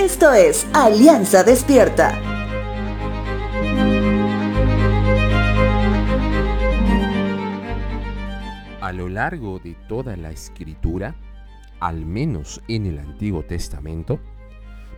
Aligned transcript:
Esto 0.00 0.32
es 0.32 0.66
Alianza 0.72 1.44
Despierta. 1.44 2.18
A 8.80 8.92
lo 8.94 9.10
largo 9.10 9.58
de 9.58 9.74
toda 9.88 10.16
la 10.16 10.30
escritura, 10.30 11.14
al 11.80 12.06
menos 12.06 12.62
en 12.66 12.86
el 12.86 12.98
Antiguo 12.98 13.42
Testamento, 13.42 14.18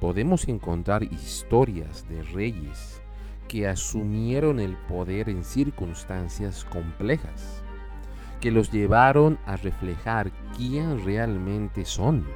podemos 0.00 0.48
encontrar 0.48 1.02
historias 1.02 2.08
de 2.08 2.22
reyes 2.22 3.02
que 3.48 3.68
asumieron 3.68 4.60
el 4.60 4.78
poder 4.88 5.28
en 5.28 5.44
circunstancias 5.44 6.64
complejas, 6.64 7.62
que 8.40 8.50
los 8.50 8.72
llevaron 8.72 9.38
a 9.44 9.56
reflejar 9.56 10.32
quién 10.56 11.04
realmente 11.04 11.84
son. 11.84 12.26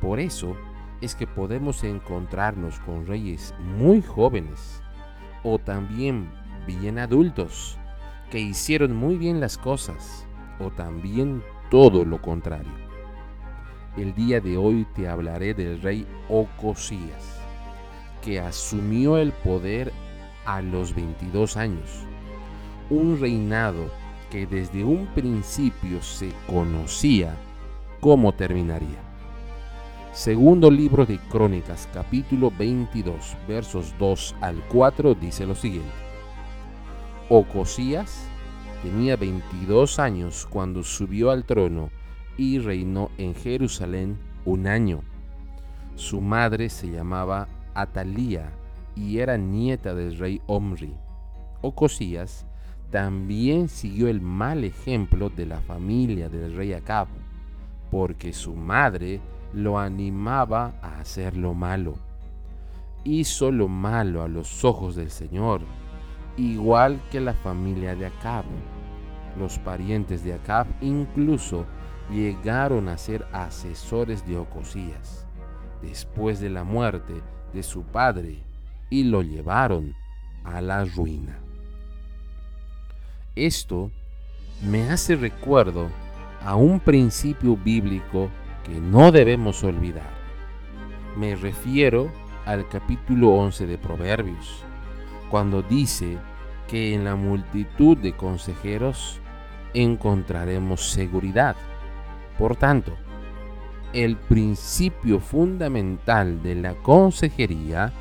Por 0.00 0.18
eso 0.18 0.56
es 1.00 1.14
que 1.14 1.26
podemos 1.26 1.84
encontrarnos 1.84 2.80
con 2.80 3.06
reyes 3.06 3.54
muy 3.60 4.02
jóvenes 4.02 4.82
o 5.42 5.58
también 5.58 6.30
bien 6.66 6.98
adultos 6.98 7.78
que 8.30 8.40
hicieron 8.40 8.94
muy 8.94 9.16
bien 9.16 9.40
las 9.40 9.56
cosas 9.56 10.26
o 10.58 10.70
también 10.70 11.42
todo 11.70 12.04
lo 12.04 12.20
contrario. 12.20 12.72
El 13.96 14.14
día 14.14 14.40
de 14.40 14.56
hoy 14.56 14.86
te 14.94 15.08
hablaré 15.08 15.54
del 15.54 15.80
rey 15.80 16.06
Ocosías, 16.28 17.40
que 18.22 18.40
asumió 18.40 19.16
el 19.18 19.32
poder 19.32 19.92
a 20.44 20.60
los 20.60 20.94
22 20.94 21.56
años. 21.56 22.04
Un 22.90 23.20
reinado 23.20 23.90
que 24.30 24.46
desde 24.46 24.84
un 24.84 25.06
principio 25.14 26.02
se 26.02 26.32
conocía 26.46 27.34
cómo 28.00 28.34
terminaría. 28.34 29.07
Segundo 30.18 30.68
libro 30.68 31.06
de 31.06 31.16
Crónicas, 31.16 31.88
capítulo 31.94 32.50
22, 32.50 33.36
versos 33.46 33.94
2 34.00 34.34
al 34.40 34.56
4, 34.66 35.14
dice 35.14 35.46
lo 35.46 35.54
siguiente. 35.54 35.92
Ocosías 37.28 38.28
tenía 38.82 39.14
22 39.14 40.00
años 40.00 40.44
cuando 40.50 40.82
subió 40.82 41.30
al 41.30 41.44
trono 41.44 41.90
y 42.36 42.58
reinó 42.58 43.12
en 43.16 43.36
Jerusalén 43.36 44.18
un 44.44 44.66
año. 44.66 45.02
Su 45.94 46.20
madre 46.20 46.68
se 46.68 46.90
llamaba 46.90 47.46
Atalía 47.74 48.50
y 48.96 49.20
era 49.20 49.36
nieta 49.36 49.94
del 49.94 50.18
rey 50.18 50.42
Omri. 50.48 50.96
Ocosías 51.60 52.44
también 52.90 53.68
siguió 53.68 54.08
el 54.08 54.20
mal 54.20 54.64
ejemplo 54.64 55.30
de 55.30 55.46
la 55.46 55.60
familia 55.60 56.28
del 56.28 56.56
rey 56.56 56.72
Acab, 56.72 57.06
porque 57.92 58.32
su 58.32 58.56
madre 58.56 59.20
lo 59.52 59.78
animaba 59.78 60.74
a 60.82 61.00
hacer 61.00 61.36
lo 61.36 61.54
malo. 61.54 61.96
Hizo 63.04 63.50
lo 63.50 63.68
malo 63.68 64.22
a 64.22 64.28
los 64.28 64.64
ojos 64.64 64.96
del 64.96 65.10
Señor, 65.10 65.62
igual 66.36 67.00
que 67.10 67.20
la 67.20 67.34
familia 67.34 67.94
de 67.94 68.06
Acab. 68.06 68.44
Los 69.38 69.58
parientes 69.58 70.24
de 70.24 70.34
Acab 70.34 70.66
incluso 70.80 71.64
llegaron 72.10 72.88
a 72.88 72.98
ser 72.98 73.26
asesores 73.32 74.26
de 74.26 74.38
Ocosías 74.38 75.26
después 75.82 76.40
de 76.40 76.50
la 76.50 76.64
muerte 76.64 77.22
de 77.52 77.62
su 77.62 77.82
padre 77.82 78.42
y 78.90 79.04
lo 79.04 79.22
llevaron 79.22 79.94
a 80.44 80.60
la 80.60 80.84
ruina. 80.84 81.38
Esto 83.36 83.90
me 84.62 84.90
hace 84.90 85.14
recuerdo 85.14 85.88
a 86.44 86.56
un 86.56 86.80
principio 86.80 87.56
bíblico 87.56 88.28
que 88.68 88.80
no 88.80 89.10
debemos 89.12 89.64
olvidar. 89.64 90.10
Me 91.16 91.34
refiero 91.34 92.10
al 92.44 92.68
capítulo 92.68 93.30
11 93.30 93.66
de 93.66 93.78
Proverbios, 93.78 94.64
cuando 95.30 95.62
dice 95.62 96.18
que 96.68 96.94
en 96.94 97.04
la 97.04 97.16
multitud 97.16 97.96
de 97.96 98.12
consejeros 98.12 99.20
encontraremos 99.74 100.82
seguridad. 100.90 101.56
Por 102.38 102.56
tanto, 102.56 102.96
el 103.92 104.16
principio 104.16 105.18
fundamental 105.18 106.42
de 106.42 106.54
la 106.54 106.74
consejería 106.74 107.92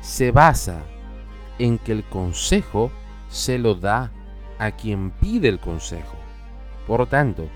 se 0.00 0.30
basa 0.30 0.82
en 1.58 1.78
que 1.78 1.92
el 1.92 2.04
consejo 2.04 2.90
se 3.28 3.58
lo 3.58 3.74
da 3.74 4.10
a 4.58 4.70
quien 4.70 5.10
pide 5.10 5.48
el 5.48 5.60
consejo. 5.60 6.16
Por 6.86 7.06
tanto, 7.06 7.46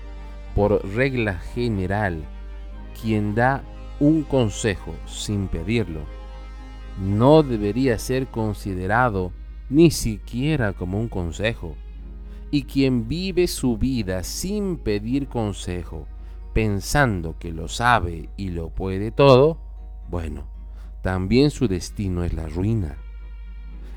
por 0.55 0.85
regla 0.95 1.35
general, 1.35 2.23
quien 3.01 3.35
da 3.35 3.63
un 3.99 4.23
consejo 4.23 4.93
sin 5.05 5.47
pedirlo 5.47 6.01
no 6.99 7.43
debería 7.43 7.97
ser 7.97 8.27
considerado 8.27 9.31
ni 9.69 9.91
siquiera 9.91 10.73
como 10.73 10.99
un 10.99 11.07
consejo. 11.07 11.75
Y 12.51 12.63
quien 12.63 13.07
vive 13.07 13.47
su 13.47 13.77
vida 13.77 14.23
sin 14.23 14.77
pedir 14.77 15.27
consejo, 15.27 16.07
pensando 16.53 17.37
que 17.37 17.51
lo 17.53 17.67
sabe 17.67 18.29
y 18.37 18.49
lo 18.49 18.69
puede 18.69 19.11
todo, 19.11 19.59
bueno, 20.09 20.47
también 21.01 21.51
su 21.51 21.67
destino 21.67 22.23
es 22.23 22.33
la 22.33 22.47
ruina. 22.47 22.97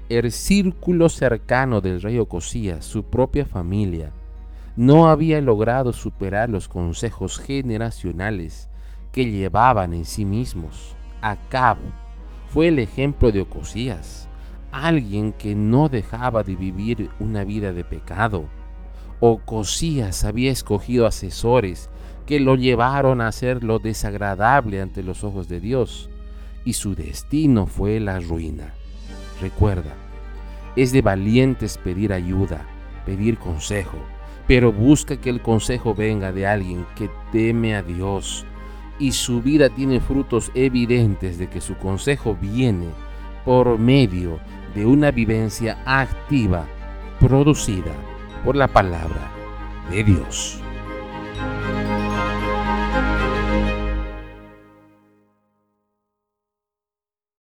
El 0.08 0.30
círculo 0.30 1.08
cercano 1.08 1.80
del 1.80 2.02
rey 2.02 2.18
Ocosías, 2.18 2.84
su 2.84 3.04
propia 3.04 3.46
familia, 3.46 4.12
no 4.76 5.08
había 5.08 5.41
logrado 5.41 5.92
superar 5.92 6.50
los 6.50 6.68
consejos 6.68 7.38
generacionales 7.38 8.68
que 9.12 9.30
llevaban 9.30 9.94
en 9.94 10.04
sí 10.04 10.24
mismos. 10.24 10.96
Acab 11.20 11.76
fue 12.48 12.68
el 12.68 12.78
ejemplo 12.78 13.30
de 13.30 13.42
Ocosías, 13.42 14.28
alguien 14.72 15.32
que 15.32 15.54
no 15.54 15.88
dejaba 15.88 16.42
de 16.42 16.56
vivir 16.56 17.10
una 17.20 17.44
vida 17.44 17.72
de 17.72 17.84
pecado. 17.84 18.46
Ocosías 19.20 20.24
había 20.24 20.50
escogido 20.50 21.06
asesores 21.06 21.88
que 22.26 22.40
lo 22.40 22.56
llevaron 22.56 23.20
a 23.20 23.28
hacer 23.28 23.62
lo 23.62 23.78
desagradable 23.78 24.80
ante 24.80 25.02
los 25.02 25.24
ojos 25.24 25.48
de 25.48 25.60
Dios, 25.60 26.10
y 26.64 26.72
su 26.72 26.94
destino 26.94 27.66
fue 27.66 28.00
la 28.00 28.20
ruina. 28.20 28.74
Recuerda, 29.40 29.94
es 30.76 30.92
de 30.92 31.02
valientes 31.02 31.78
pedir 31.78 32.12
ayuda, 32.12 32.66
pedir 33.04 33.38
consejo, 33.38 33.98
pero 34.46 34.72
busca 34.72 35.16
que 35.20 35.30
el 35.30 35.42
consejo 35.42 35.94
venga 35.94 36.32
de 36.32 36.46
alguien 36.46 36.86
que 36.96 37.10
teme 37.30 37.74
a 37.74 37.82
Dios, 37.82 38.46
y 39.02 39.10
su 39.10 39.42
vida 39.42 39.68
tiene 39.68 39.98
frutos 39.98 40.52
evidentes 40.54 41.36
de 41.36 41.48
que 41.48 41.60
su 41.60 41.76
consejo 41.76 42.38
viene 42.40 42.86
por 43.44 43.76
medio 43.76 44.38
de 44.76 44.86
una 44.86 45.10
vivencia 45.10 45.82
activa 45.84 46.66
producida 47.18 47.91
por 48.44 48.54
la 48.54 48.68
palabra 48.68 49.28
de 49.91 50.04
Dios. 50.04 50.60